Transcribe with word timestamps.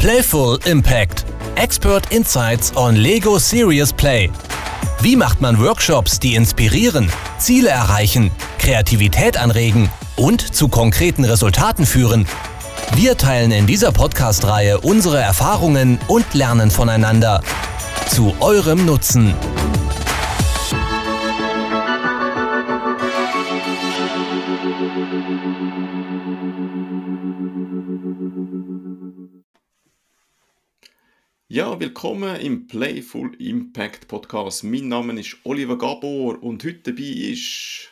Playful 0.00 0.58
Impact. 0.64 1.26
Expert 1.56 2.10
Insights 2.10 2.74
on 2.74 2.96
Lego 2.96 3.38
Serious 3.38 3.92
Play. 3.92 4.30
Wie 5.02 5.14
macht 5.14 5.42
man 5.42 5.60
Workshops, 5.60 6.18
die 6.18 6.36
inspirieren, 6.36 7.12
Ziele 7.36 7.68
erreichen, 7.68 8.30
Kreativität 8.58 9.36
anregen 9.36 9.90
und 10.16 10.54
zu 10.54 10.68
konkreten 10.68 11.26
Resultaten 11.26 11.84
führen? 11.84 12.26
Wir 12.94 13.18
teilen 13.18 13.52
in 13.52 13.66
dieser 13.66 13.92
Podcast-Reihe 13.92 14.80
unsere 14.80 15.20
Erfahrungen 15.20 15.98
und 16.08 16.32
lernen 16.32 16.70
voneinander. 16.70 17.42
Zu 18.08 18.34
eurem 18.40 18.86
Nutzen. 18.86 19.34
Ja, 31.52 31.80
willkommen 31.80 32.40
im 32.40 32.68
Playful 32.68 33.34
Impact 33.42 34.06
Podcast. 34.06 34.62
Mein 34.62 34.86
Name 34.86 35.18
ist 35.18 35.36
Oliver 35.42 35.76
Gabor 35.76 36.40
und 36.40 36.62
heute 36.62 36.92
dabei 36.92 37.02
ist 37.02 37.90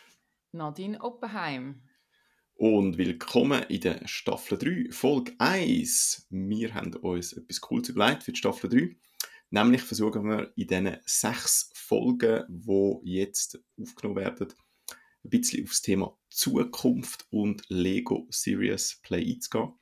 Nadine 0.52 1.00
Oppenheim. 1.00 1.82
Und 2.54 2.98
willkommen 2.98 3.64
in 3.64 3.80
der 3.80 4.06
Staffel 4.06 4.58
3, 4.58 4.92
Folge 4.92 5.34
1. 5.38 6.28
Wir 6.30 6.72
haben 6.72 6.94
uns 6.94 7.32
etwas 7.32 7.60
Cooles 7.60 7.88
überlegt 7.88 8.22
für 8.22 8.30
die 8.30 8.38
Staffel 8.38 8.70
3. 8.70 8.96
Nämlich 9.50 9.82
versuchen 9.82 10.22
wir 10.22 10.52
in 10.54 10.68
diesen 10.68 10.96
sechs 11.04 11.72
Folgen, 11.74 12.44
die 12.48 13.00
jetzt 13.10 13.60
aufgenommen 13.76 14.20
werden, 14.20 14.52
ein 15.24 15.30
bisschen 15.30 15.64
aufs 15.64 15.82
Thema 15.82 16.16
Zukunft 16.30 17.26
und 17.30 17.64
Lego 17.68 18.28
Serious 18.30 19.00
Play 19.02 19.34
einzugehen. 19.34 19.72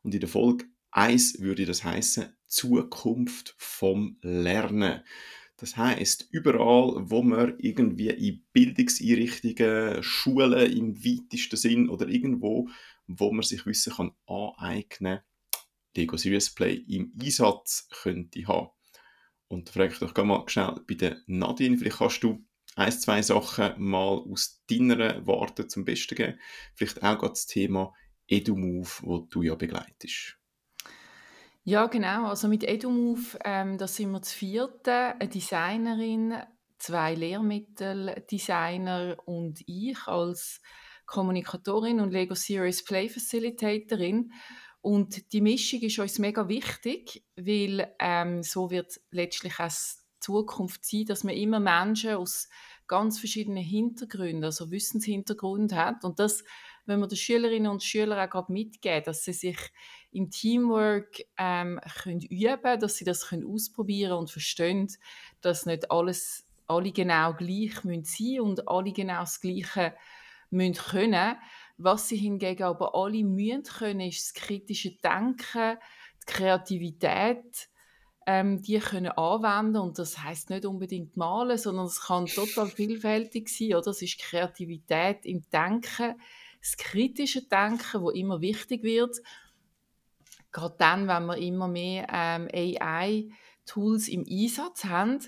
Und 0.00 0.14
in 0.14 0.20
der 0.20 0.28
Folge 0.30 0.64
1 0.96 1.40
würde 1.40 1.66
das 1.66 1.84
heißen 1.84 2.34
Zukunft 2.46 3.54
vom 3.58 4.16
Lernen. 4.22 5.02
Das 5.58 5.76
heißt, 5.76 6.28
überall, 6.30 7.10
wo 7.10 7.22
man 7.22 7.54
irgendwie 7.58 8.08
in 8.08 8.42
Bildungseinrichtungen, 8.54 10.02
Schulen 10.02 10.72
im 10.72 11.04
weitesten 11.04 11.56
Sinn 11.56 11.90
oder 11.90 12.08
irgendwo, 12.08 12.70
wo 13.06 13.30
man 13.30 13.42
sich 13.42 13.66
Wissen 13.66 13.92
kann 13.92 14.12
aneignen 14.26 15.20
Lego 15.94 16.16
Serious 16.16 16.48
Play 16.48 16.76
im 16.88 17.12
Einsatz 17.20 17.88
könnte 17.90 18.46
haben. 18.46 18.70
Und 19.48 19.68
da 19.68 19.72
frage 19.72 19.92
ich 19.92 19.98
doch 19.98 20.24
mal 20.24 20.48
schnell 20.48 20.80
bei 20.88 20.94
der 20.94 21.18
Nadine, 21.26 21.76
vielleicht 21.76 21.98
kannst 21.98 22.22
du 22.22 22.42
ein, 22.74 22.92
zwei 22.92 23.20
Sachen 23.20 23.74
mal 23.82 24.16
aus 24.16 24.62
deiner 24.70 25.26
Warte 25.26 25.66
zum 25.66 25.84
Besten 25.84 26.14
geben. 26.14 26.38
Vielleicht 26.74 27.02
auch 27.02 27.28
das 27.28 27.46
Thema 27.46 27.92
EduMove, 28.28 29.02
das 29.02 29.28
du 29.28 29.42
ja 29.42 29.54
begleitest. 29.56 30.38
Ja, 31.68 31.88
genau. 31.88 32.28
Also 32.28 32.46
mit 32.46 32.62
EduMove, 32.62 33.36
ähm, 33.44 33.76
da 33.76 33.88
sind 33.88 34.12
wir 34.12 34.22
zu 34.22 34.36
vierte, 34.36 35.16
eine 35.18 35.28
Designerin, 35.28 36.34
zwei 36.78 37.16
Lehrmitteldesigner 37.16 39.16
und 39.24 39.64
ich 39.66 39.98
als 40.06 40.60
Kommunikatorin 41.06 41.98
und 41.98 42.12
Lego 42.12 42.36
Series 42.36 42.84
Play 42.84 43.08
Facilitatorin. 43.08 44.30
Und 44.80 45.32
die 45.32 45.40
Mischung 45.40 45.80
ist 45.80 45.98
uns 45.98 46.20
mega 46.20 46.46
wichtig, 46.46 47.24
weil 47.34 47.92
ähm, 47.98 48.44
so 48.44 48.70
wird 48.70 49.00
letztlich 49.10 49.58
auch 49.58 49.72
Zukunft 50.20 50.84
sein, 50.84 51.06
dass 51.06 51.24
man 51.24 51.34
immer 51.34 51.58
Menschen 51.58 52.14
aus 52.14 52.48
ganz 52.86 53.18
verschiedenen 53.18 53.64
Hintergründen, 53.64 54.44
also 54.44 54.70
Wissenshintergrund 54.70 55.72
hat. 55.72 56.04
Und 56.04 56.20
das, 56.20 56.44
wenn 56.86 57.00
man 57.00 57.08
den 57.08 57.18
Schülerinnen 57.18 57.70
und 57.70 57.82
Schülern 57.82 58.18
auch 58.18 58.30
gerade 58.30 58.52
mitgeben, 58.52 59.04
dass 59.04 59.24
sie 59.24 59.32
sich 59.32 59.58
im 60.12 60.30
Teamwork 60.30 61.20
ähm, 61.36 61.80
können 62.02 62.22
üben 62.22 62.80
dass 62.80 62.96
sie 62.96 63.04
das 63.04 63.28
können 63.28 63.46
ausprobieren 63.46 64.12
und 64.18 64.30
verstehen, 64.30 64.88
dass 65.40 65.66
nicht 65.66 65.90
alles, 65.90 66.46
alle 66.66 66.92
genau 66.92 67.34
gleich 67.34 67.84
müssen 67.84 68.04
sein 68.04 68.40
und 68.40 68.68
alle 68.68 68.92
genau 68.92 69.20
das 69.20 69.40
Gleiche 69.40 69.94
müssen 70.50 70.74
können. 70.74 71.36
Was 71.76 72.08
sie 72.08 72.16
hingegen 72.16 72.62
aber 72.62 72.94
alle 72.94 73.24
müssen 73.24 73.64
können, 73.64 74.00
ist 74.00 74.20
das 74.20 74.42
kritische 74.42 74.92
Denken, 74.92 75.76
die 76.22 76.32
Kreativität, 76.32 77.68
ähm, 78.26 78.62
die 78.62 78.78
können 78.78 79.12
anwenden 79.12 79.76
und 79.76 79.98
das 79.98 80.18
heißt 80.18 80.50
nicht 80.50 80.66
unbedingt 80.66 81.16
malen, 81.16 81.58
sondern 81.58 81.86
es 81.86 82.00
kann 82.00 82.26
total 82.26 82.66
vielfältig 82.66 83.48
sein. 83.48 83.74
Oder? 83.74 83.82
Das 83.82 84.02
ist 84.02 84.18
Kreativität 84.18 85.24
im 85.26 85.48
Denken, 85.50 86.16
das 86.60 86.76
kritische 86.76 87.42
Denken, 87.42 88.02
wo 88.02 88.10
immer 88.10 88.40
wichtig 88.40 88.82
wird 88.82 89.20
gerade 90.56 90.74
dann, 90.78 91.06
wenn 91.06 91.26
wir 91.26 91.36
immer 91.36 91.68
mehr 91.68 92.06
ähm, 92.10 92.48
AI-Tools 92.50 94.08
im 94.08 94.24
Einsatz 94.28 94.84
haben, 94.84 95.18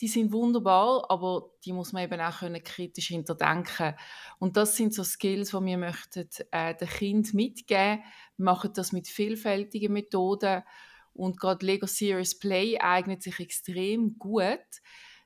die 0.00 0.08
sind 0.08 0.32
wunderbar, 0.32 1.08
aber 1.08 1.50
die 1.64 1.72
muss 1.72 1.92
man 1.92 2.02
eben 2.02 2.20
auch 2.20 2.40
können 2.40 2.64
kritisch 2.64 3.06
hinterdenken. 3.06 3.94
Und 4.40 4.56
das 4.56 4.76
sind 4.76 4.92
so 4.92 5.04
Skills, 5.04 5.50
die 5.50 5.64
wir 5.64 5.78
möchten 5.78 6.28
äh, 6.50 6.74
den 6.74 6.88
Kind 6.88 7.32
mitgeben. 7.32 8.02
Wir 8.36 8.44
machen 8.44 8.72
das 8.74 8.90
mit 8.90 9.06
vielfältigen 9.06 9.92
Methoden 9.92 10.64
und 11.14 11.38
gerade 11.38 11.64
Lego 11.64 11.86
Serious 11.86 12.36
Play 12.36 12.76
eignet 12.80 13.22
sich 13.22 13.38
extrem 13.38 14.18
gut, 14.18 14.58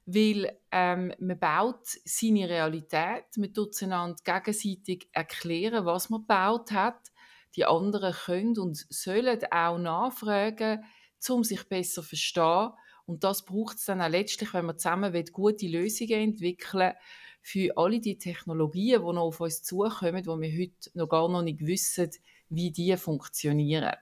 weil 0.06 0.56
ähm, 0.70 1.12
man 1.18 1.38
baut 1.38 1.86
seine 2.04 2.48
Realität, 2.48 3.24
man 3.36 3.52
tut 3.52 3.82
einander 3.82 4.16
gegenseitig 4.24 5.08
erklären, 5.12 5.84
was 5.84 6.10
man 6.10 6.20
gebaut 6.20 6.70
hat 6.72 7.10
die 7.56 7.64
anderen 7.64 8.12
können 8.12 8.58
und 8.58 8.86
sollen 8.90 9.40
auch 9.50 9.78
nachfragen, 9.78 10.84
um 11.28 11.42
sich 11.42 11.64
besser 11.64 12.02
zu 12.02 12.08
verstehen. 12.08 12.70
Und 13.06 13.24
das 13.24 13.44
braucht 13.44 13.78
es 13.78 13.86
dann 13.86 14.02
auch 14.02 14.08
letztlich, 14.08 14.52
wenn 14.52 14.66
wir 14.66 14.76
zusammen 14.76 15.24
gute 15.32 15.66
Lösungen 15.66 16.20
entwickeln 16.20 16.92
für 17.40 17.76
alle 17.76 18.00
die 18.00 18.18
Technologien, 18.18 19.00
die 19.00 19.12
noch 19.12 19.22
auf 19.22 19.40
uns 19.40 19.62
zukommen, 19.62 20.26
wo 20.26 20.38
wir 20.38 20.50
heute 20.50 20.90
noch 20.94 21.08
gar 21.08 21.28
noch 21.28 21.42
nicht 21.42 21.64
wissen, 21.64 22.10
wie 22.48 22.70
die 22.70 22.96
funktionieren. 22.96 23.96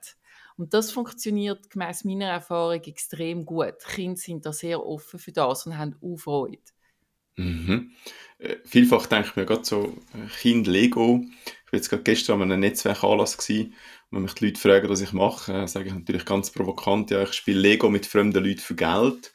Und 0.57 0.73
das 0.73 0.91
funktioniert 0.91 1.69
gemäß 1.69 2.05
meiner 2.05 2.27
Erfahrung 2.27 2.81
extrem 2.83 3.45
gut. 3.45 3.79
Kinder 3.85 4.17
sind 4.17 4.45
da 4.45 4.53
sehr 4.53 4.85
offen 4.85 5.19
für 5.19 5.31
das 5.31 5.65
und 5.65 5.77
haben 5.77 5.95
auch 6.01 6.17
Freude. 6.17 6.59
Mhm. 7.37 7.91
Äh, 8.37 8.57
vielfach 8.63 9.07
denke 9.07 9.29
ich 9.29 9.35
mir 9.35 9.45
gerade 9.45 9.65
so, 9.65 9.97
äh, 10.13 10.27
Kind 10.39 10.67
Lego. 10.67 11.25
Ich 11.65 11.71
war 11.71 11.77
jetzt 11.77 11.89
gerade 11.89 12.03
gestern 12.03 12.41
an 12.41 12.51
einem 12.51 12.61
Netzwerkanlass 12.61 13.37
gewesen, 13.37 13.73
wenn 14.11 14.21
mich 14.21 14.33
die 14.33 14.45
Leute 14.45 14.61
fragen, 14.61 14.89
was 14.89 15.01
ich 15.01 15.11
mache, 15.13 15.53
äh, 15.53 15.67
sage 15.67 15.87
ich 15.87 15.93
natürlich 15.93 16.25
ganz 16.25 16.51
provokant, 16.51 17.11
ja, 17.11 17.23
ich 17.23 17.33
spiele 17.33 17.59
Lego 17.59 17.89
mit 17.89 18.05
fremden 18.05 18.43
Leuten 18.43 18.59
für 18.59 18.75
Geld. 18.75 19.33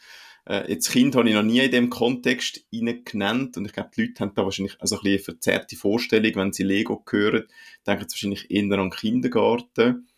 Jetzt 0.67 0.91
Kind 0.91 1.15
habe 1.15 1.29
ich 1.29 1.35
noch 1.35 1.45
nie 1.45 1.61
in 1.61 1.71
dem 1.71 1.91
Kontext 1.91 2.65
genannt 2.73 3.57
und 3.57 3.67
ich 3.67 3.73
glaube, 3.73 3.91
die 3.95 4.07
Leute 4.07 4.21
haben 4.21 4.35
da 4.35 4.43
wahrscheinlich 4.43 4.81
also 4.81 4.97
ein 4.97 5.07
eine 5.07 5.19
verzerrte 5.21 5.77
Vorstellung, 5.77 6.35
wenn 6.35 6.53
sie 6.53 6.65
Lego 6.65 7.05
hören, 7.09 7.45
denken 7.87 8.09
sie 8.09 8.15
wahrscheinlich 8.15 8.51
eher 8.51 8.79
an 8.79 8.91
Kindergarten. 8.91 10.09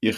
Ich 0.00 0.16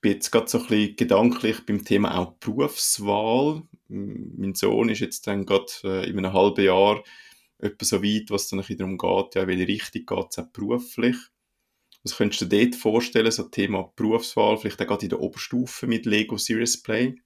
bin 0.00 0.12
jetzt 0.12 0.30
gerade 0.30 0.48
so 0.48 0.58
ein 0.58 0.66
bisschen 0.66 0.96
gedanklich 0.96 1.66
beim 1.66 1.84
Thema 1.84 2.18
auch 2.18 2.32
Berufswahl. 2.34 3.62
Mein 3.88 4.54
Sohn 4.54 4.88
ist 4.88 5.00
jetzt 5.00 5.26
dann 5.26 5.46
gerade 5.46 5.72
äh, 5.84 6.08
in 6.08 6.18
einem 6.18 6.32
halben 6.32 6.64
Jahr 6.64 7.02
etwa 7.58 7.84
so 7.84 8.02
weit, 8.02 8.30
was 8.30 8.48
dann 8.48 8.60
ein 8.60 8.62
bisschen 8.66 8.78
darum 8.78 8.98
geht, 8.98 9.34
ja, 9.34 9.46
welche 9.46 9.66
Richtung 9.66 10.06
geht 10.06 10.26
es 10.30 10.38
auch 10.38 10.46
beruflich. 10.52 11.16
Was 12.04 12.16
könntest 12.16 12.42
du 12.42 12.46
dir 12.46 12.70
dort 12.70 12.76
vorstellen, 12.76 13.30
so 13.32 13.44
Thema 13.44 13.92
Berufswahl, 13.96 14.56
vielleicht 14.56 14.80
auch 14.80 14.86
gerade 14.86 15.04
in 15.04 15.10
der 15.10 15.20
Oberstufe 15.20 15.86
mit 15.86 16.06
Lego 16.06 16.36
Serious 16.36 16.80
Play? 16.80 17.16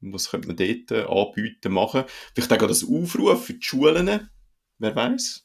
Was 0.00 0.30
könnte 0.30 0.48
man 0.48 0.56
dort 0.56 0.90
äh, 0.90 1.04
anbieten, 1.04 1.72
machen? 1.72 2.04
Vielleicht 2.34 2.52
auch 2.52 2.66
das 2.66 2.84
Aufruf 2.84 3.46
für 3.46 3.54
die 3.54 3.62
Schulen, 3.62 4.28
wer 4.78 4.96
weiß? 4.96 5.44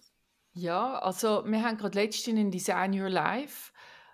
Ja, 0.53 1.00
also 1.00 1.44
wir 1.46 1.64
haben 1.64 1.78
gerade 1.78 2.00
letztens 2.00 2.38
einen 2.38 2.52
Design 2.52 3.00
Your 3.00 3.09
Life 3.09 3.72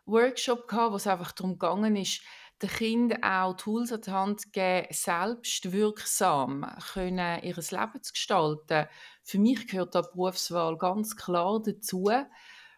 Workshop 0.10 0.68
gehabt, 0.68 0.92
wo 0.92 0.96
es 0.96 1.08
einfach 1.08 1.32
darum 1.32 1.54
gegangen 1.54 1.96
ist, 1.96 2.22
den 2.62 2.70
Kindern 2.70 3.24
auch 3.24 3.56
Tools 3.56 3.92
an 3.92 4.02
die 4.02 4.12
Hand 4.12 4.54
geben, 4.54 4.88
selbst 4.92 5.72
wirksam 5.72 6.66
können, 6.94 7.42
ihr 7.44 7.56
Leben 7.56 8.04
zu 8.04 8.14
gestalten. 8.14 8.88
Für 9.24 9.40
mich 9.40 9.68
gehört 9.68 9.96
da 9.96 10.02
Berufswahl 10.02 10.78
ganz 10.78 11.16
klar 11.16 11.62
dazu. 11.64 12.10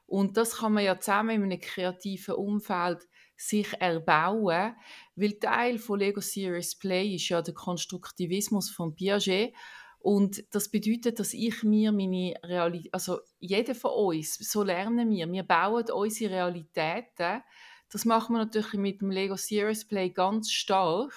Und 0.06 0.38
das 0.38 0.57
kann 0.57 0.74
man 0.74 0.83
ja 0.83 1.00
zusammen 1.00 1.31
in 1.31 1.44
einem 1.44 1.62
kreativen 1.62 2.36
Umfeld 2.36 3.07
sich 3.38 3.74
erbauen, 3.80 4.75
weil 5.16 5.39
Teil 5.39 5.80
von 5.80 6.00
Lego 6.00 6.22
Serious 6.22 6.75
Play 6.78 7.16
ist 7.16 7.30
ja 7.30 7.42
der 7.42 7.56
Konstruktivismus 7.56 8.69
von 8.69 8.94
Piaget 8.94 9.54
und 10.01 10.44
das 10.53 10.69
bedeutet, 10.69 11.19
dass 11.19 11.33
ich 11.33 11.63
mir 11.63 11.92
meine 11.92 12.36
Realität, 12.44 12.94
also 12.94 13.19
jeder 13.39 13.75
von 13.75 13.92
uns, 13.92 14.36
so 14.36 14.63
lernen 14.63 15.09
wir, 15.09 15.31
wir 15.31 15.44
bauen 15.44 15.86
unsere 15.92 16.33
Realitäten 16.33 17.44
das 17.92 18.06
machen 18.06 18.33
wir 18.33 18.39
natürlich 18.39 18.74
mit 18.74 19.01
dem 19.01 19.12
Lego 19.12 19.36
Serious 19.36 19.86
Play 19.86 20.09
ganz 20.09 20.50
stark. 20.50 21.13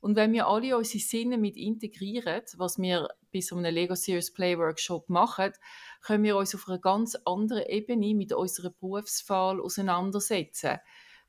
Und 0.00 0.14
wenn 0.16 0.32
wir 0.32 0.46
alle 0.46 0.76
unsere 0.76 1.02
Sinne 1.02 1.38
mit 1.38 1.56
integrieren, 1.56 2.42
was 2.56 2.78
wir 2.78 3.08
bis 3.32 3.46
zu 3.46 3.56
einem 3.56 3.74
Lego 3.74 3.96
Serious 3.96 4.32
Play 4.32 4.56
Workshop 4.56 5.08
machen, 5.08 5.52
können 6.02 6.22
wir 6.22 6.36
uns 6.36 6.54
auf 6.54 6.68
einer 6.68 6.78
ganz 6.78 7.16
anderen 7.24 7.64
Ebene 7.66 8.14
mit 8.14 8.32
unserer 8.32 8.70
Berufswahl 8.70 9.60
auseinandersetzen. 9.60 10.78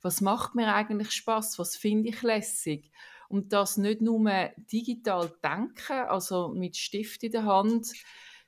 was 0.01 0.21
macht 0.21 0.53
mir 0.53 0.71
eigentlich 0.71 1.11
Spaß, 1.11 1.57
was 1.57 1.75
finde 1.77 2.09
ich 2.09 2.21
lässig. 2.21 2.91
Und 3.35 3.51
das 3.51 3.77
nicht 3.77 4.01
nur 4.01 4.49
digital 4.71 5.29
denken, 5.43 6.07
also 6.07 6.49
mit 6.49 6.77
Stift 6.77 7.23
in 7.23 7.31
der 7.33 7.43
Hand, 7.45 7.87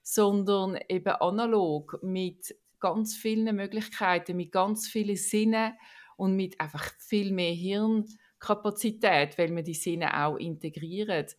sondern 0.01 0.77
eben 0.87 1.13
analog 1.15 1.99
mit 2.01 2.55
ganz 2.79 3.15
vielen 3.15 3.53
Möglichkeiten, 3.55 4.37
mit 4.37 4.51
ganz 4.53 4.87
vielen 4.87 5.17
Sinnen 5.17 5.73
und 6.15 6.35
mit 6.37 6.59
einfach 6.61 6.85
viel 6.99 7.33
mehr 7.33 7.51
Hirnkapazität, 7.53 9.37
weil 9.37 9.51
man 9.51 9.65
die 9.65 9.73
Sinne 9.73 10.25
auch 10.25 10.37
integriert. 10.37 11.35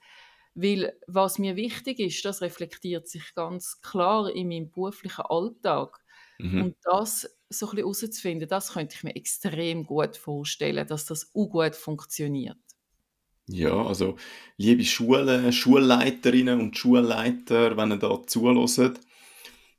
Weil 0.55 0.99
was 1.07 1.39
mir 1.39 1.57
wichtig 1.57 2.01
ist, 2.01 2.25
das 2.25 2.43
reflektiert 2.43 3.09
sich 3.09 3.35
ganz 3.35 3.81
klar 3.81 4.31
in 4.31 4.49
meinem 4.49 4.71
beruflichen 4.71 5.25
Alltag. 5.27 5.99
Mhm. 6.39 6.59
Und 6.59 6.77
das 6.83 7.23
so 7.49 7.67
ein 7.67 7.71
bisschen 7.77 7.79
herauszufinden, 7.79 8.49
das 8.49 8.73
könnte 8.75 8.95
ich 8.97 9.05
mir 9.05 9.17
extrem 9.17 9.85
gut 9.87 10.17
vorstellen, 10.19 10.87
dass 10.87 11.07
das 11.07 11.31
auch 11.35 11.49
gut 11.49 11.77
funktioniert. 11.77 12.59
Ja, 13.51 13.83
also 13.87 14.17
liebe 14.59 14.85
Schulen, 14.85 15.53
Schulleiterinnen 15.53 16.61
und 16.61 16.77
Schulleiter, 16.77 17.79
wenn 17.79 17.93
ihr 17.93 17.97
da 17.97 18.23
zuhört, 18.27 19.01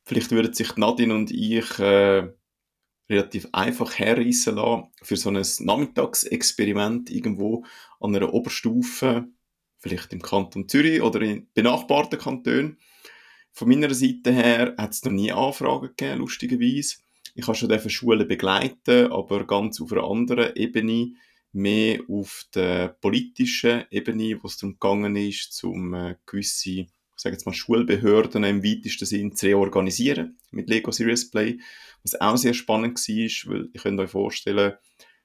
vielleicht 0.05 0.31
würden 0.31 0.53
sich 0.53 0.75
Nadine 0.75 1.13
und 1.13 1.29
ich 1.29 1.77
äh, 1.77 2.33
relativ 3.07 3.47
einfach 3.51 3.93
herreissen 3.99 4.55
lassen 4.55 4.87
für 5.03 5.17
so 5.17 5.29
ein 5.29 5.45
Nachmittagsexperiment 5.59 7.11
irgendwo 7.11 7.63
an 7.99 8.15
einer 8.15 8.33
Oberstufe, 8.33 9.27
vielleicht 9.77 10.13
im 10.13 10.21
Kanton 10.23 10.67
Zürich 10.67 11.03
oder 11.03 11.21
in 11.21 11.47
benachbarten 11.53 12.17
Kantonen. 12.17 12.79
Von 13.51 13.69
meiner 13.69 13.93
Seite 13.93 14.31
her 14.31 14.73
hat 14.79 14.93
es 14.93 15.05
noch 15.05 15.11
nie 15.11 15.31
Anfragen 15.31 15.93
gegeben, 15.95 16.19
lustigerweise. 16.19 16.97
Ich 17.35 17.47
habe 17.47 17.55
schon 17.55 17.89
Schulen 17.89 18.27
begleiten, 18.27 19.11
aber 19.11 19.45
ganz 19.45 19.79
auf 19.79 19.91
einer 19.91 20.05
anderen 20.05 20.55
Ebene 20.55 21.13
mehr 21.51 22.01
auf 22.07 22.45
der 22.53 22.89
politischen 23.01 23.85
Ebene, 23.89 24.39
wo 24.41 24.47
es 24.47 24.57
darum 24.57 24.73
gegangen 24.73 25.15
ist, 25.15 25.63
um 25.63 25.93
äh, 25.93 26.15
gewisse, 26.25 26.87
sage 27.15 27.35
jetzt 27.35 27.45
mal, 27.45 27.53
Schulbehörden 27.53 28.43
im 28.43 28.63
weitesten 28.63 29.05
Sinn 29.05 29.35
zu 29.35 29.47
reorganisieren 29.47 30.37
mit 30.51 30.69
Lego 30.69 30.91
Serious 30.91 31.29
Play, 31.29 31.59
was 32.03 32.19
auch 32.19 32.37
sehr 32.37 32.53
spannend 32.53 32.97
war, 32.97 33.53
weil 33.53 33.69
ihr 33.73 33.81
könnt 33.81 33.99
euch 33.99 34.11
vorstellen, 34.11 34.73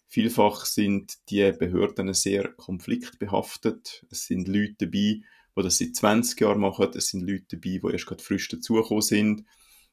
vielfach 0.06 0.64
sind 0.64 1.14
die 1.28 1.52
Behörden 1.52 2.12
sehr 2.14 2.48
konfliktbehaftet. 2.52 4.04
Es 4.10 4.26
sind 4.26 4.48
Leute 4.48 4.74
dabei, 4.78 5.22
die 5.56 5.62
das 5.62 5.78
seit 5.78 5.94
20 5.94 6.40
Jahren 6.40 6.60
machen, 6.60 6.90
es 6.94 7.08
sind 7.08 7.20
Leute 7.20 7.56
dabei, 7.56 7.80
die 7.82 7.92
erst 7.92 8.06
gerade 8.06 8.22
frisch 8.22 8.48
dazugekommen 8.48 9.02
sind, 9.02 9.44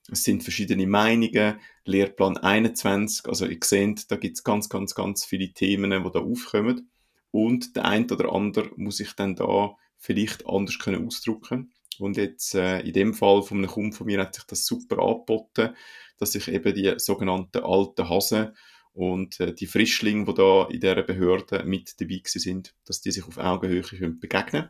es 0.09 0.23
sind 0.23 0.43
verschiedene 0.43 0.87
Meinungen, 0.87 1.59
Lehrplan 1.85 2.37
21, 2.37 3.27
also 3.27 3.45
ihr 3.45 3.59
seht, 3.63 4.11
da 4.11 4.15
gibt 4.15 4.37
es 4.37 4.43
ganz, 4.43 4.69
ganz, 4.69 4.95
ganz 4.95 5.25
viele 5.25 5.53
Themen, 5.53 5.91
die 5.91 6.11
da 6.11 6.19
aufkommen. 6.19 6.91
Und 7.31 7.75
der 7.75 7.85
eine 7.85 8.07
oder 8.07 8.33
andere 8.33 8.71
muss 8.75 8.97
sich 8.97 9.13
dann 9.13 9.35
da 9.35 9.75
vielleicht 9.97 10.45
anders 10.47 10.79
können 10.79 11.07
ausdrücken. 11.07 11.71
Und 11.99 12.17
jetzt 12.17 12.55
äh, 12.55 12.79
in 12.81 12.93
dem 12.93 13.13
Fall 13.13 13.43
von 13.43 13.59
einem 13.59 13.69
Kunden 13.69 13.93
von 13.93 14.07
mir 14.07 14.19
hat 14.19 14.35
sich 14.35 14.43
das 14.45 14.65
super 14.65 14.99
angeboten, 14.99 15.75
dass 16.17 16.35
ich 16.35 16.47
eben 16.47 16.73
die 16.73 16.93
sogenannten 16.97 17.63
alten 17.63 18.09
Hasen 18.09 18.55
und 18.93 19.39
äh, 19.39 19.53
die 19.53 19.67
Frischlinge, 19.67 20.25
die 20.25 20.33
da 20.33 20.67
in 20.69 20.79
dieser 20.79 21.03
Behörde 21.03 21.63
mit 21.63 21.99
dabei 22.01 22.21
sind, 22.25 22.73
dass 22.85 23.01
die 23.01 23.11
sich 23.11 23.25
auf 23.25 23.37
Augenhöhe 23.37 23.81
können 23.81 24.19
begegnen 24.19 24.69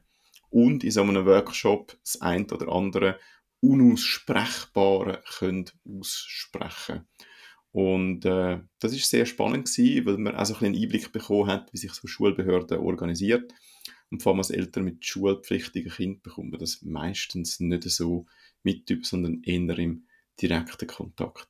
und 0.50 0.84
in 0.84 0.92
so 0.92 1.02
einem 1.02 1.26
Workshop 1.26 1.98
das 2.04 2.22
eine 2.22 2.46
oder 2.46 2.72
andere 2.72 3.20
Unaussprechbare 3.62 5.24
können 5.38 5.70
aussprechen 5.86 7.08
und 7.72 8.26
äh, 8.26 8.60
das 8.80 8.94
ist 8.94 9.10
sehr 9.10 9.26
spannend 9.26 9.66
gewesen, 9.66 10.06
weil 10.06 10.18
man 10.18 10.36
ein 10.36 10.56
einen 10.56 10.76
Einblick 10.76 11.12
bekommen 11.12 11.48
hat, 11.48 11.72
wie 11.72 11.78
sich 11.78 11.94
so 11.94 12.08
Schulbehörden 12.08 12.80
organisiert. 12.80 13.54
Und 14.10 14.22
vor 14.22 14.34
allem 14.34 14.40
als 14.40 14.50
Eltern 14.50 14.84
mit 14.84 15.06
schulpflichtigen 15.06 15.92
Kind 15.92 16.22
bekommt 16.22 16.52
man 16.52 16.60
das 16.60 16.82
meistens 16.82 17.62
nicht 17.62 17.84
so 17.84 18.26
mit 18.64 18.90
sondern 19.04 19.42
eher 19.44 19.80
im 19.80 20.06
direkten 20.42 20.88
Kontakt. 20.88 21.48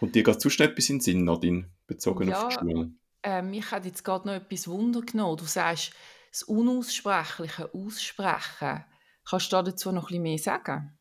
Und 0.00 0.14
dir 0.14 0.22
geht 0.22 0.40
sonst 0.40 0.58
noch 0.58 0.66
etwas 0.66 0.88
in 0.88 0.96
den 0.96 1.00
Sinn, 1.02 1.24
Nadine, 1.24 1.70
bezogen 1.86 2.28
ja, 2.28 2.42
auf 2.42 2.48
die 2.48 2.60
Schule? 2.60 2.92
Äh, 3.22 3.42
mich 3.42 3.70
hat 3.70 3.84
jetzt 3.84 4.02
gerade 4.02 4.26
noch 4.26 4.34
etwas 4.34 4.66
Wunder 4.66 5.02
genommen. 5.02 5.36
Du 5.36 5.44
sagst, 5.44 5.92
das 6.30 6.42
Unaussprechliche 6.42 7.72
aussprechen. 7.74 8.84
Kannst 9.28 9.52
du 9.52 9.62
dazu 9.62 9.92
noch 9.92 10.04
ein 10.04 10.06
bisschen 10.06 10.22
mehr 10.22 10.38
sagen? 10.38 10.98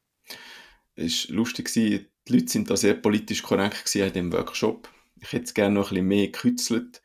Es 0.96 1.30
war 1.30 1.36
lustig, 1.38 1.72
die 1.74 2.08
Leute 2.28 2.48
sind 2.48 2.70
da 2.70 2.78
sehr 2.78 2.94
politisch 2.94 3.44
korrekt 3.44 3.94
in 3.96 4.14
dem 4.14 4.32
Workshop. 4.32 4.90
Ich 5.20 5.32
hätte 5.32 5.46
es 5.46 5.54
gerne 5.54 5.76
noch 5.76 5.92
ein 5.92 5.96
bisschen 5.96 6.08
mehr 6.08 6.28
gekützelt, 6.28 7.02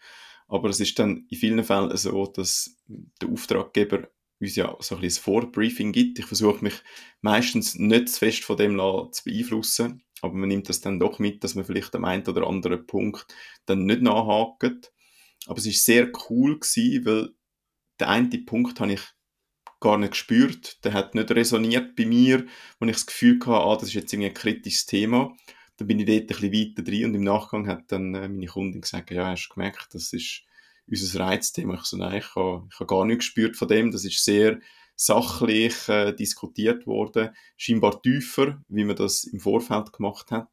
aber 0.48 0.68
es 0.68 0.80
ist 0.80 0.98
dann 0.98 1.26
in 1.28 1.38
vielen 1.38 1.64
Fällen 1.64 1.96
so, 1.96 2.26
dass 2.26 2.76
der 2.86 3.28
Auftraggeber 3.28 4.08
uns 4.40 4.56
ja 4.56 4.76
so 4.80 4.96
ein 4.96 5.02
ein 5.02 5.10
Vorbriefing 5.10 5.92
gibt. 5.92 6.18
Ich 6.18 6.26
versuche 6.26 6.62
mich 6.62 6.74
meistens 7.20 7.74
nicht 7.74 8.08
zu 8.08 8.18
fest 8.18 8.44
von 8.44 8.56
dem 8.56 8.76
zu 9.12 9.24
beeinflussen, 9.24 10.02
aber 10.20 10.34
man 10.34 10.48
nimmt 10.48 10.68
das 10.68 10.80
dann 10.80 11.00
doch 11.00 11.18
mit, 11.18 11.42
dass 11.44 11.54
man 11.54 11.64
vielleicht 11.64 11.94
am 11.94 12.04
einen 12.04 12.26
oder 12.26 12.46
anderen 12.46 12.86
Punkt 12.86 13.26
dann 13.66 13.84
nicht 13.84 14.02
nachhakt. 14.02 14.92
Aber 15.46 15.58
es 15.58 15.66
ist 15.66 15.84
sehr 15.84 16.10
cool 16.28 16.58
gewesen, 16.58 17.04
weil 17.04 17.30
der 18.00 18.08
eine 18.08 18.38
Punkt 18.38 18.80
habe 18.80 18.92
ich 18.92 19.02
gar 19.80 19.98
nicht 19.98 20.12
gespürt. 20.12 20.84
Der 20.84 20.92
hat 20.92 21.14
nicht 21.14 21.30
resoniert 21.30 21.96
bei 21.96 22.06
mir, 22.06 22.46
wo 22.78 22.86
ich 22.86 22.92
das 22.92 23.06
Gefühl 23.06 23.38
hatte, 23.40 23.52
ah, 23.52 23.74
das 23.76 23.88
ist 23.88 23.94
jetzt 23.94 24.12
irgendwie 24.12 24.30
ein 24.30 24.34
kritisches 24.34 24.86
Thema. 24.86 25.34
Dann 25.76 25.86
bin 25.86 26.00
ich 26.00 26.06
dort 26.06 26.22
ein 26.22 26.26
bisschen 26.26 26.52
weiter 26.52 26.82
drin 26.82 27.04
und 27.06 27.14
im 27.14 27.22
Nachgang 27.22 27.68
hat 27.68 27.92
dann 27.92 28.14
äh, 28.14 28.28
meine 28.28 28.46
Kundin 28.46 28.80
gesagt, 28.80 29.10
ja, 29.10 29.26
hast 29.26 29.48
du 29.48 29.54
gemerkt, 29.54 29.88
das 29.92 30.12
ist 30.12 30.42
unser 30.88 31.20
Reizthema. 31.20 31.74
Ich 31.74 31.82
so, 31.82 31.96
nein, 31.96 32.18
ich 32.18 32.34
habe, 32.34 32.66
ich 32.70 32.80
habe 32.80 32.86
gar 32.86 33.04
nichts 33.04 33.26
gespürt 33.26 33.56
von 33.56 33.68
dem. 33.68 33.92
Das 33.92 34.04
ist 34.04 34.24
sehr 34.24 34.58
sachlich 34.96 35.88
äh, 35.88 36.12
diskutiert 36.12 36.86
worden, 36.86 37.30
scheinbar 37.56 38.02
tiefer, 38.02 38.60
wie 38.68 38.84
man 38.84 38.96
das 38.96 39.24
im 39.24 39.38
Vorfeld 39.38 39.92
gemacht 39.92 40.32
hat, 40.32 40.48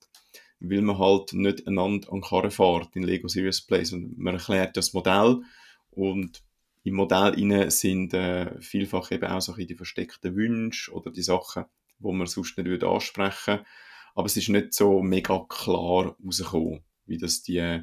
weil 0.59 0.83
man 0.83 0.99
halt 0.99 1.33
nicht 1.33 1.67
einander 1.67 2.13
an 2.13 2.21
Karre 2.21 2.51
fährt 2.51 2.95
in 2.95 3.03
Lego 3.03 3.27
Serious 3.27 3.61
Play, 3.61 3.83
sondern 3.85 4.13
man 4.17 4.35
erklärt 4.35 4.77
das 4.77 4.93
Modell 4.93 5.41
und 5.89 6.43
im 6.85 6.93
Modell 6.93 7.71
sind 7.71 8.13
äh, 8.13 8.61
vielfach 8.61 9.11
eben 9.11 9.25
auch 9.25 9.41
so 9.41 9.53
die 9.53 9.73
versteckten 9.73 10.35
Wünsche 10.35 10.91
oder 10.93 11.11
die 11.11 11.23
Sachen, 11.23 11.65
wo 11.97 12.11
man 12.11 12.27
sonst 12.27 12.57
nicht 12.57 12.67
würde 12.67 12.87
ansprechen 12.87 13.65
Aber 14.13 14.27
es 14.27 14.37
ist 14.37 14.49
nicht 14.49 14.71
so 14.73 15.01
mega 15.01 15.45
klar 15.49 16.15
rausgekommen, 16.23 16.83
wie 17.07 17.17
das 17.17 17.41
die 17.41 17.81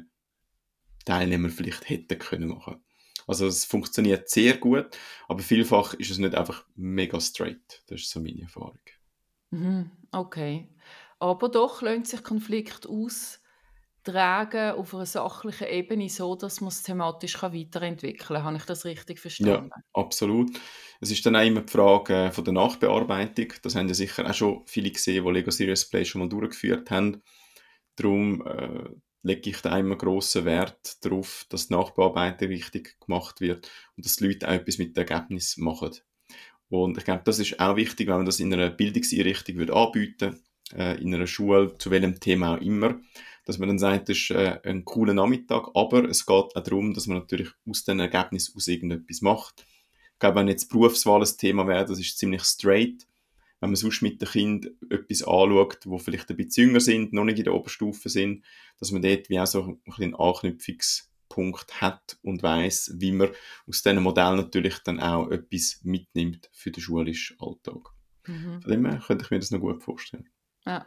Teilnehmer 1.03 1.49
vielleicht 1.49 1.89
hätten 1.89 2.17
können 2.17 2.47
machen. 2.47 2.81
Also 3.27 3.45
es 3.45 3.65
funktioniert 3.65 4.29
sehr 4.29 4.55
gut, 4.55 4.97
aber 5.27 5.41
vielfach 5.41 5.93
ist 5.95 6.09
es 6.09 6.17
nicht 6.17 6.35
einfach 6.35 6.65
mega 6.75 7.19
straight. 7.19 7.83
Das 7.87 8.01
ist 8.01 8.09
so 8.09 8.21
meine 8.21 8.43
Erfahrung. 8.43 8.79
Mhm, 9.51 9.91
okay. 10.13 10.69
Aber 11.19 11.49
doch 11.49 11.81
lönt 11.81 12.07
sich 12.07 12.23
Konflikt 12.23 12.87
aus 12.87 13.41
tragen 14.03 14.71
auf 14.71 14.93
einer 14.93 15.05
sachlichen 15.05 15.67
Ebene, 15.67 16.09
so 16.09 16.35
dass 16.35 16.61
man 16.61 16.69
es 16.69 16.83
thematisch 16.83 17.37
kann 17.37 17.53
weiterentwickeln 17.53 18.39
kann. 18.39 18.43
Habe 18.43 18.57
ich 18.57 18.65
das 18.65 18.85
richtig 18.85 19.19
verstanden? 19.19 19.69
Ja, 19.73 19.83
absolut. 19.93 20.59
Es 20.99 21.11
ist 21.11 21.25
dann 21.25 21.35
auch 21.35 21.45
immer 21.45 21.61
die 21.61 21.71
Frage 21.71 22.25
äh, 22.25 22.31
von 22.31 22.43
der 22.43 22.53
Nachbearbeitung. 22.53 23.53
Das 23.61 23.75
haben 23.75 23.87
ja 23.87 23.93
sicher 23.93 24.29
auch 24.29 24.33
schon 24.33 24.63
viele 24.65 24.91
gesehen, 24.91 25.23
die 25.25 25.31
Lego 25.31 25.51
Serious 25.51 25.89
Play 25.89 26.05
schon 26.05 26.19
mal 26.19 26.29
durchgeführt 26.29 26.91
haben. 26.91 27.21
Darum 27.95 28.45
äh, 28.45 28.89
lege 29.23 29.49
ich 29.49 29.61
da 29.61 29.77
immer 29.77 29.95
grossen 29.95 30.45
Wert 30.45 31.03
darauf, 31.03 31.45
dass 31.49 31.67
die 31.67 31.73
Nachbearbeitung 31.73 32.49
richtig 32.49 32.99
gemacht 32.99 33.39
wird 33.41 33.71
und 33.95 34.05
dass 34.05 34.17
die 34.17 34.27
Leute 34.27 34.47
auch 34.47 34.53
etwas 34.53 34.77
mit 34.77 34.95
dem 34.95 35.07
Ergebnis 35.07 35.57
machen. 35.57 35.91
Und 36.69 36.97
ich 36.97 37.05
glaube, 37.05 37.21
das 37.23 37.39
ist 37.39 37.59
auch 37.59 37.75
wichtig, 37.75 38.07
wenn 38.07 38.17
man 38.17 38.25
das 38.25 38.39
in 38.39 38.53
einer 38.53 38.69
Bildungseinrichtung 38.69 39.57
würde 39.57 39.75
anbieten 39.75 40.41
äh, 40.75 40.99
in 41.01 41.13
einer 41.13 41.27
Schule, 41.27 41.77
zu 41.77 41.91
welchem 41.91 42.19
Thema 42.19 42.55
auch 42.55 42.61
immer, 42.61 42.99
dass 43.45 43.57
man 43.57 43.67
dann 43.67 43.79
sagt, 43.79 44.09
das 44.09 44.17
ist 44.17 44.31
äh, 44.31 44.59
ein 44.63 44.85
cooler 44.85 45.13
Nachmittag, 45.13 45.69
aber 45.73 46.05
es 46.05 46.25
geht 46.25 46.35
auch 46.35 46.63
darum, 46.63 46.93
dass 46.93 47.07
man 47.07 47.19
natürlich 47.19 47.49
aus 47.67 47.83
den 47.83 47.99
Ergebnissen 47.99 48.55
aus 48.55 48.67
irgendetwas 48.67 49.21
macht. 49.21 49.65
Ich 50.13 50.19
glaube, 50.19 50.39
wenn 50.39 50.47
jetzt 50.47 50.69
Berufswahl 50.69 51.21
ein 51.21 51.37
Thema 51.37 51.67
wäre, 51.67 51.85
das 51.85 51.99
ist 51.99 52.17
ziemlich 52.17 52.43
straight. 52.43 53.05
Wenn 53.59 53.69
man 53.69 53.75
sonst 53.75 54.01
mit 54.01 54.21
den 54.21 54.27
Kindern 54.27 54.73
etwas 54.89 55.23
anschaut, 55.23 55.79
wo 55.85 55.97
vielleicht 55.97 56.29
ein 56.29 56.37
bisschen 56.37 56.67
jünger 56.67 56.79
sind, 56.81 57.13
noch 57.13 57.23
nicht 57.23 57.37
in 57.37 57.45
der 57.45 57.53
Oberstufe 57.53 58.09
sind, 58.09 58.43
dass 58.79 58.91
man 58.91 59.01
dort 59.01 59.29
wie 59.29 59.39
auch 59.39 59.47
so 59.47 59.77
ein 59.97 60.15
Anknüpfungspunkt 60.15 61.81
hat 61.81 62.17
und 62.21 62.43
weiß, 62.43 62.95
wie 62.95 63.13
man 63.13 63.29
aus 63.67 63.81
diesem 63.81 64.03
Modell 64.03 64.35
natürlich 64.35 64.79
dann 64.79 64.99
auch 64.99 65.29
etwas 65.31 65.79
mitnimmt 65.83 66.49
für 66.51 66.71
den 66.71 66.81
schulischen 66.81 67.39
Alltag. 67.39 67.89
Mhm. 68.27 68.61
Von 68.61 68.71
dem 68.71 68.85
her 68.85 69.01
könnte 69.05 69.25
ich 69.25 69.31
mir 69.31 69.39
das 69.39 69.51
noch 69.51 69.59
gut 69.59 69.81
vorstellen. 69.81 70.29
Ja. 70.65 70.85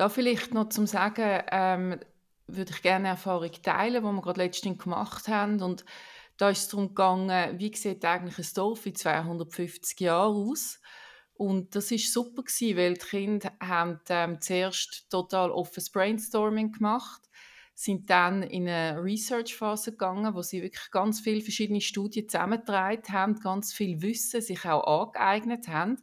Da 0.00 0.08
vielleicht 0.08 0.54
noch 0.54 0.70
zum 0.70 0.86
Sagen, 0.86 1.42
ähm, 1.52 2.00
würde 2.46 2.70
ich 2.70 2.80
gerne 2.80 3.08
Erfahrung 3.08 3.52
teilen, 3.62 4.02
die 4.02 4.10
wir 4.10 4.22
gerade 4.22 4.40
letztens 4.40 4.82
gemacht 4.82 5.28
haben. 5.28 5.60
Und 5.60 5.84
da 6.38 6.48
ist 6.48 6.60
es 6.60 6.68
darum 6.68 6.88
gegangen, 6.88 7.58
wie 7.58 7.76
sieht 7.76 8.02
eigentlich 8.06 8.38
ein 8.38 8.54
Dorf 8.54 8.86
in 8.86 8.94
250 8.94 10.00
Jahren 10.00 10.36
aus? 10.36 10.80
Und 11.34 11.74
das 11.74 11.90
ist 11.90 12.14
super 12.14 12.44
gewesen, 12.44 12.78
weil 12.78 12.94
die 12.94 13.00
Kinder 13.00 13.52
haben 13.60 14.00
ähm, 14.08 14.40
zuerst 14.40 15.10
total 15.10 15.50
offenes 15.50 15.90
Brainstorming 15.90 16.72
gemacht. 16.72 17.20
sind 17.74 18.08
dann 18.08 18.42
in 18.42 18.66
eine 18.70 19.04
Research-Phase 19.04 19.90
gegangen, 19.90 20.34
wo 20.34 20.40
sie 20.40 20.62
wirklich 20.62 20.90
ganz 20.90 21.20
viele 21.20 21.42
verschiedene 21.42 21.82
Studien 21.82 22.26
zusammengetragen 22.26 23.12
haben, 23.12 23.38
ganz 23.40 23.74
viel 23.74 24.00
Wissen 24.00 24.40
sich 24.40 24.64
auch 24.64 25.08
angeeignet 25.08 25.68
haben. 25.68 25.98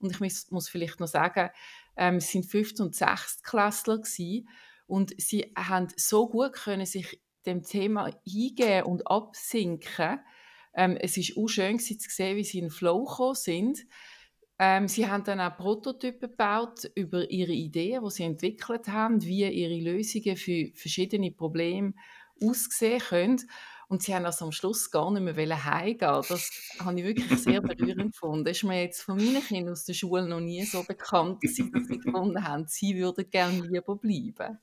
Und 0.00 0.10
ich 0.12 0.20
muss, 0.20 0.50
muss 0.50 0.68
vielleicht 0.68 1.00
noch 1.00 1.08
sagen, 1.08 1.50
ähm, 1.96 2.16
es 2.16 2.30
sind 2.30 2.46
5. 2.46 2.80
und 2.80 2.94
6. 2.94 3.42
Klässler 3.42 3.98
gewesen, 3.98 4.48
und 4.88 5.12
sie 5.20 5.52
haben 5.56 5.88
so 5.96 6.28
gut 6.28 6.54
können 6.54 6.86
sich 6.86 7.20
dem 7.44 7.62
Thema 7.62 8.10
eingehen 8.26 8.84
und 8.84 9.06
absinken. 9.06 10.18
Ähm, 10.74 10.96
es 10.98 11.16
ist 11.16 11.36
auch 11.36 11.46
schön 11.46 11.78
zu 11.78 11.94
sehen, 11.98 12.36
wie 12.36 12.44
sie 12.44 12.58
in 12.58 12.70
Flow 12.70 13.04
gekommen 13.04 13.34
sind. 13.34 13.86
Ähm, 14.58 14.88
sie 14.88 15.06
haben 15.06 15.24
dann 15.24 15.40
auch 15.40 15.56
Prototypen 15.56 16.30
gebaut 16.30 16.90
über 16.94 17.30
ihre 17.30 17.52
Ideen, 17.52 18.02
die 18.02 18.10
sie 18.10 18.24
entwickelt 18.24 18.88
haben, 18.88 19.22
wie 19.22 19.44
ihre 19.46 19.92
Lösungen 19.92 20.36
für 20.36 20.70
verschiedene 20.74 21.30
Probleme 21.30 21.92
aussehen 22.40 23.00
können. 23.00 23.42
Und 23.88 24.02
sie 24.02 24.14
haben 24.14 24.26
also 24.26 24.44
am 24.44 24.52
Schluss 24.52 24.90
gar 24.90 25.10
nicht 25.10 25.22
mehr 25.22 25.64
heimgehen 25.64 26.22
Das 26.28 26.50
habe 26.78 27.00
ich 27.00 27.06
wirklich 27.06 27.40
sehr 27.40 27.62
berührend 27.62 28.12
gefunden. 28.12 28.44
Das 28.44 28.58
ist 28.58 28.64
mir 28.64 28.82
jetzt 28.82 29.00
von 29.00 29.16
meinen 29.16 29.42
Kindern 29.42 29.72
aus 29.72 29.86
der 29.86 29.94
Schule 29.94 30.28
noch 30.28 30.40
nie 30.40 30.62
so 30.64 30.82
bekannt, 30.82 31.42
dass 31.42 31.54
sie 31.54 31.70
das 31.70 31.88
gefunden 31.88 32.44
haben. 32.46 32.66
Sie 32.68 32.96
würden 32.96 33.30
gerne 33.30 33.66
lieber 33.66 33.96
bleiben. 33.96 34.58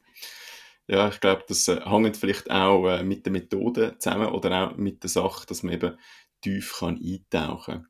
Ja, 0.88 1.10
ich 1.10 1.20
glaube, 1.20 1.44
das 1.48 1.68
äh, 1.68 1.82
hängt 1.84 2.18
vielleicht 2.18 2.52
auch 2.52 2.88
äh, 2.88 3.04
mit 3.04 3.26
der 3.26 3.34
Methode 3.34 3.96
zusammen 3.98 4.28
oder 4.28 4.70
auch 4.70 4.78
mit 4.78 5.02
der 5.02 5.10
Sache, 5.10 5.48
dass 5.48 5.64
man 5.64 5.74
eben 5.74 5.98
tief 6.42 6.76
kann 6.78 7.02
eintauchen 7.04 7.74
kann. 7.74 7.88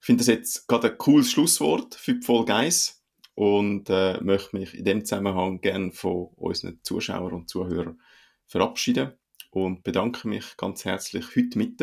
Ich 0.00 0.06
finde 0.06 0.20
das 0.20 0.26
jetzt 0.26 0.68
gerade 0.68 0.90
ein 0.90 0.98
cooles 0.98 1.30
Schlusswort 1.30 1.94
für 1.94 2.14
die 2.14 2.26
Folge 2.26 2.54
1 2.54 3.02
und 3.34 3.88
äh, 3.88 4.20
möchte 4.20 4.56
mich 4.56 4.74
in 4.74 4.84
dem 4.84 5.04
Zusammenhang 5.06 5.62
gerne 5.62 5.92
von 5.92 6.26
unseren 6.36 6.80
Zuschauern 6.82 7.32
und 7.32 7.48
Zuhörern 7.48 7.98
verabschieden 8.46 9.14
und 9.56 9.82
bedanke 9.84 10.28
mich 10.28 10.58
ganz 10.58 10.84
herzlich 10.84 11.34
heute 11.34 11.56
mit 11.56 11.80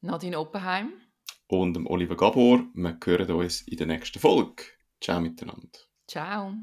Nadine 0.00 0.38
Oppenheim 0.38 0.94
und 1.46 1.74
dem 1.74 1.86
Oliver 1.86 2.16
Gabor. 2.16 2.64
Wir 2.72 2.98
hören 3.04 3.30
uns 3.30 3.60
in 3.68 3.76
der 3.76 3.86
nächsten 3.86 4.18
Folge. 4.18 4.64
Ciao 4.98 5.20
miteinander. 5.20 5.68
Ciao. 6.08 6.54